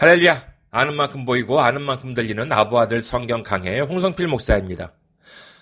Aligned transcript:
할렐루야! 0.00 0.42
아는 0.70 0.94
만큼 0.94 1.26
보이고 1.26 1.60
아는 1.60 1.82
만큼 1.82 2.14
들리는 2.14 2.50
아부아들 2.50 3.02
성경 3.02 3.42
강해의 3.42 3.82
홍성필 3.82 4.28
목사입니다. 4.28 4.94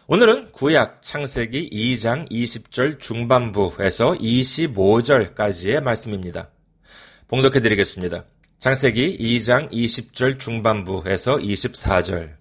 오늘은 0.06 0.52
구약 0.52 1.02
창세기 1.02 1.70
2장 1.70 2.30
20절 2.30 3.00
중반부에서 3.00 4.12
25절까지의 4.12 5.80
말씀입니다. 5.80 6.50
봉독해 7.26 7.58
드리겠습니다. 7.58 8.26
창세기 8.58 9.18
2장 9.18 9.72
20절 9.72 10.38
중반부에서 10.38 11.38
24절. 11.38 12.36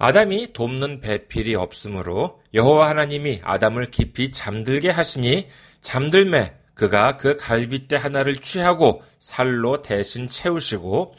아담이 0.00 0.52
돕는 0.52 1.02
배필이 1.02 1.54
없으므로 1.54 2.42
여호와 2.52 2.88
하나님이 2.88 3.42
아담을 3.44 3.92
깊이 3.92 4.32
잠들게 4.32 4.90
하시니 4.90 5.46
잠들매 5.82 6.59
그가 6.80 7.18
그 7.18 7.36
갈빗대 7.36 7.96
하나를 7.96 8.38
취하고 8.38 9.02
살로 9.18 9.82
대신 9.82 10.30
채우시고 10.30 11.12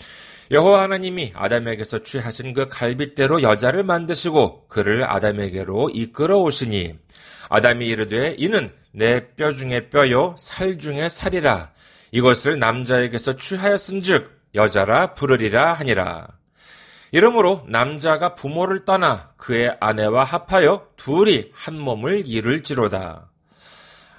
여호와 0.50 0.82
하나님이 0.82 1.34
아담에게서 1.36 2.02
취하신 2.02 2.56
그 2.56 2.68
갈빗대로 2.68 3.44
여자를 3.44 3.84
만드시고 3.84 4.68
그를 4.68 5.08
아담에게로 5.08 5.92
이끌어 5.94 6.40
오시니 6.40 6.96
아담이 7.50 7.86
이르되 7.86 8.34
이는 8.40 8.72
내 8.92 9.36
뼈 9.36 9.54
중에 9.54 9.92
뼈요 9.92 10.36
살 10.36 10.80
중에 10.80 11.10
살이라. 11.10 11.70
이것을 12.12 12.58
남자에게서 12.58 13.36
취하였은즉 13.36 14.40
여자라 14.55 15.14
부르리라 15.14 15.74
하니라. 15.74 16.28
이러므로 17.12 17.64
남자가 17.68 18.34
부모를 18.34 18.84
떠나 18.84 19.30
그의 19.38 19.78
아내와 19.80 20.24
합하여 20.24 20.88
둘이 20.98 21.52
한 21.54 21.80
몸을 21.80 22.24
이룰지로다 22.26 23.30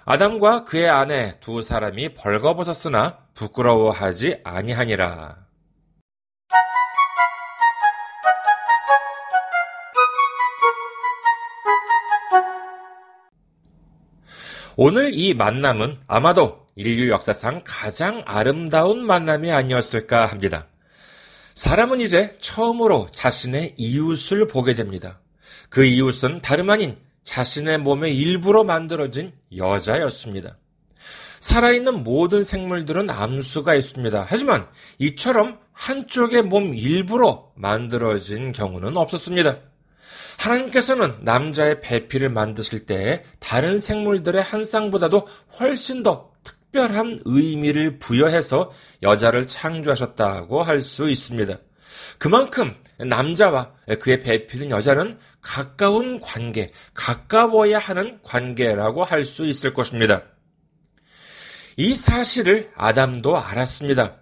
아담과 0.04 0.64
그의 0.64 0.88
아내 0.88 1.38
두 1.40 1.62
사람이 1.62 2.14
벌거벗었으나 2.14 3.18
부끄러워하지 3.34 4.40
아니하니라. 4.42 5.36
오늘 14.76 15.10
이 15.12 15.34
만남은 15.34 16.00
아마도 16.06 16.66
인류 16.74 17.10
역사상 17.10 17.62
가장 17.64 18.22
아름다운 18.24 19.04
만남이 19.04 19.52
아니었을까 19.52 20.26
합니다. 20.26 20.66
사람은 21.54 22.00
이제 22.00 22.36
처음으로 22.40 23.06
자신의 23.10 23.74
이웃을 23.76 24.46
보게 24.48 24.74
됩니다. 24.74 25.20
그 25.68 25.84
이웃은 25.84 26.40
다름 26.40 26.70
아닌 26.70 26.96
자신의 27.24 27.78
몸의 27.78 28.16
일부로 28.16 28.64
만들어진 28.64 29.32
여자였습니다. 29.56 30.58
살아있는 31.40 32.04
모든 32.04 32.42
생물들은 32.42 33.10
암수가 33.10 33.74
있습니다. 33.74 34.26
하지만 34.28 34.66
이처럼 34.98 35.58
한쪽의 35.72 36.42
몸 36.42 36.74
일부로 36.74 37.52
만들어진 37.56 38.52
경우는 38.52 38.96
없었습니다. 38.96 39.58
하나님께서는 40.38 41.16
남자의 41.22 41.80
배피를 41.80 42.30
만드실 42.30 42.86
때 42.86 43.24
다른 43.38 43.78
생물들의 43.78 44.42
한 44.42 44.64
쌍보다도 44.64 45.26
훨씬 45.58 46.02
더 46.02 46.30
특별한 46.44 47.20
의미를 47.24 47.98
부여해서 47.98 48.70
여자를 49.02 49.46
창조하셨다고 49.46 50.62
할 50.62 50.80
수 50.80 51.10
있습니다. 51.10 51.58
그만큼 52.18 52.74
남자와 52.98 53.72
그의 54.00 54.20
배필인 54.20 54.70
여자는 54.70 55.18
가까운 55.40 56.20
관계, 56.20 56.70
가까워야 56.94 57.78
하는 57.78 58.20
관계라고 58.22 59.04
할 59.04 59.24
수 59.24 59.46
있을 59.46 59.74
것입니다. 59.74 60.22
이 61.76 61.96
사실을 61.96 62.70
아담도 62.76 63.38
알았습니다. 63.38 64.16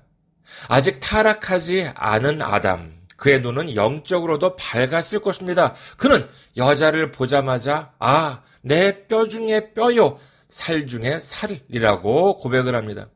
아직 0.69 1.00
타락하지 1.00 1.91
않은 1.94 2.42
아담, 2.42 2.94
그의 3.16 3.41
눈은 3.41 3.75
영적으로도 3.75 4.56
밝았을 4.56 5.20
것입니다. 5.20 5.75
그는 5.97 6.28
여자를 6.56 7.10
보자마자, 7.10 7.92
아, 7.98 8.42
내 8.62 9.06
뼈 9.09 9.26
중에 9.28 9.72
뼈요, 9.75 10.19
살 10.48 10.86
중에 10.86 11.19
살이라고 11.20 12.38
고백을 12.38 12.75
합니다. 12.75 13.09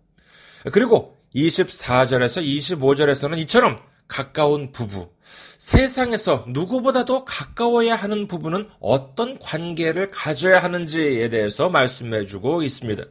그리고 0.72 1.16
24절에서 1.34 2.42
25절에서는 2.44 3.38
이처럼 3.38 3.80
가까운 4.08 4.72
부부, 4.72 5.10
세상에서 5.58 6.44
누구보다도 6.48 7.24
가까워야 7.24 7.94
하는 7.94 8.28
부부는 8.28 8.68
어떤 8.80 9.38
관계를 9.38 10.10
가져야 10.10 10.62
하는지에 10.62 11.28
대해서 11.28 11.68
말씀해 11.68 12.26
주고 12.26 12.62
있습니다. 12.62 13.04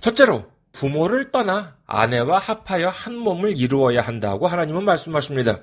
첫째로, 0.00 0.46
부모를 0.72 1.30
떠나 1.30 1.76
아내와 1.86 2.38
합하여 2.38 2.88
한 2.88 3.16
몸을 3.16 3.56
이루어야 3.56 4.02
한다고 4.02 4.46
하나님은 4.46 4.84
말씀하십니다. 4.84 5.60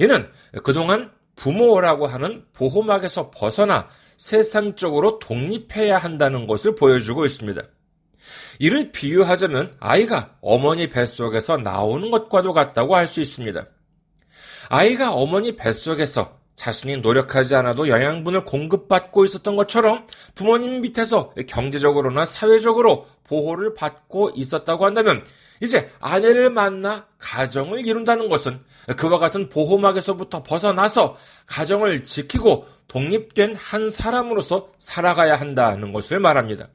이는 0.00 0.28
그동안 0.64 1.12
부모라고 1.36 2.06
하는 2.06 2.44
보호막에서 2.52 3.30
벗어나 3.30 3.88
세상적으로 4.16 5.18
독립해야 5.18 5.96
한다는 5.96 6.46
것을 6.46 6.74
보여주고 6.74 7.24
있습니다. 7.24 7.62
이를 8.58 8.92
비유하자면 8.92 9.76
아이가 9.80 10.36
어머니 10.40 10.88
뱃속에서 10.88 11.56
나오는 11.56 12.10
것과도 12.10 12.52
같다고 12.52 12.96
할 12.96 13.06
수 13.06 13.20
있습니다. 13.20 13.66
아이가 14.68 15.12
어머니 15.12 15.56
뱃속에서 15.56 16.38
자신이 16.54 16.98
노력하지 16.98 17.54
않아도 17.56 17.88
영양분을 17.88 18.44
공급받고 18.44 19.24
있었던 19.24 19.56
것처럼 19.56 20.06
부모님 20.34 20.82
밑에서 20.82 21.32
경제적으로나 21.48 22.26
사회적으로 22.26 23.06
보호를 23.24 23.74
받고 23.74 24.32
있었다고 24.34 24.84
한다면 24.84 25.24
이제 25.62 25.90
아내를 26.00 26.50
만나 26.50 27.06
가정을 27.18 27.86
이룬다는 27.86 28.28
것은 28.28 28.60
그와 28.96 29.18
같은 29.18 29.48
보호막에서부터 29.48 30.42
벗어나서 30.42 31.16
가정을 31.46 32.02
지키고 32.02 32.66
독립된 32.88 33.56
한 33.56 33.88
사람으로서 33.88 34.72
살아가야 34.78 35.36
한다는 35.36 35.92
것을 35.92 36.20
말합니다. 36.20 36.68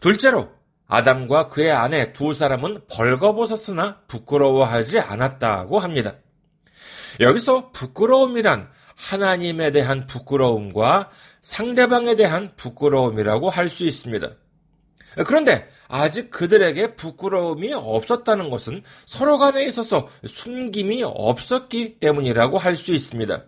둘째로 0.00 0.50
아담과 0.86 1.48
그의 1.48 1.70
아내 1.70 2.12
두 2.12 2.34
사람은 2.34 2.82
벌거벗었으나 2.88 4.00
부끄러워하지 4.08 4.98
않았다고 4.98 5.78
합니다. 5.78 6.14
여기서 7.20 7.70
부끄러움이란 7.70 8.68
하나님에 8.96 9.70
대한 9.70 10.06
부끄러움과 10.06 11.10
상대방에 11.42 12.16
대한 12.16 12.52
부끄러움이라고 12.56 13.50
할 13.50 13.68
수 13.68 13.84
있습니다. 13.84 14.28
그런데 15.26 15.68
아직 15.88 16.30
그들에게 16.30 16.94
부끄러움이 16.94 17.72
없었다는 17.74 18.48
것은 18.50 18.82
서로 19.06 19.38
간에 19.38 19.64
있어서 19.64 20.08
숨김이 20.24 21.02
없었기 21.04 21.98
때문이라고 21.98 22.58
할 22.58 22.76
수 22.76 22.92
있습니다. 22.92 23.44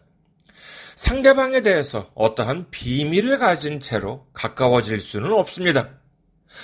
상대방에 0.96 1.62
대해서 1.62 2.10
어떠한 2.14 2.70
비밀을 2.70 3.38
가진 3.38 3.80
채로 3.80 4.26
가까워질 4.32 5.00
수는 5.00 5.32
없습니다. 5.32 6.01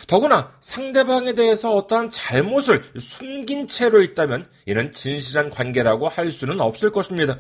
더구나 0.06 0.52
상대방에 0.60 1.34
대해서 1.34 1.74
어떠한 1.74 2.10
잘못을 2.10 2.82
숨긴 2.98 3.66
채로 3.66 4.02
있다면 4.02 4.44
이는 4.66 4.92
진실한 4.92 5.50
관계라고 5.50 6.08
할 6.08 6.30
수는 6.30 6.60
없을 6.60 6.90
것입니다. 6.90 7.38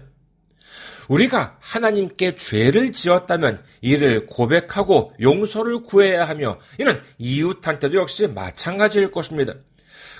우리가 1.08 1.56
하나님께 1.60 2.36
죄를 2.36 2.92
지었다면 2.92 3.62
이를 3.80 4.26
고백하고 4.26 5.14
용서를 5.20 5.82
구해야 5.82 6.28
하며 6.28 6.58
이는 6.78 7.00
이웃한테도 7.18 7.96
역시 7.96 8.26
마찬가지일 8.26 9.10
것입니다. 9.10 9.54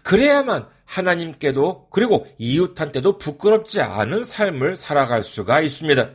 그래야만 0.03 0.67
하나님께도 0.87 1.89
그리고 1.91 2.27
이웃한테도 2.39 3.19
부끄럽지 3.19 3.83
않은 3.83 4.25
삶을 4.25 4.77
살아갈 4.77 5.23
수가 5.23 5.61
있습니다. 5.61 6.11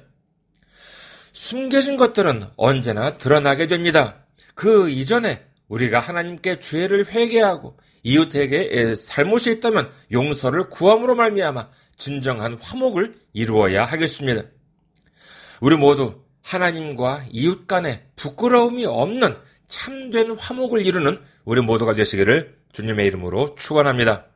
숨겨진 1.34 1.98
것들은 1.98 2.50
언제나 2.58 3.18
드러나게 3.18 3.68
됩니다. 3.68 4.26
그 4.56 4.90
이전에 4.90 5.46
우리가 5.68 6.00
하나님께 6.00 6.60
죄를 6.60 7.08
회개하고 7.08 7.78
이웃에게 8.04 8.94
잘못이 8.96 9.52
있다면 9.54 9.90
용서를 10.12 10.70
구함으로 10.70 11.16
말미암아 11.16 11.70
진정한 11.98 12.58
화목을 12.62 13.16
이루어야 13.34 13.86
하겠습니다. 13.86 14.44
우리 15.62 15.78
모두 15.78 16.22
하나님과 16.42 17.26
이웃 17.32 17.68
간에 17.68 18.06
부끄러움이 18.16 18.86
없는 18.86 19.36
참된 19.68 20.32
화목을 20.38 20.86
이루는 20.86 21.20
우리 21.46 21.62
모두가 21.62 21.96
되시기를 21.96 22.58
주님의 22.74 23.08
이름으로 23.08 23.56
축원합니다. 23.56 24.28